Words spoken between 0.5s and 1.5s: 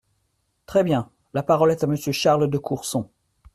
Très bien! La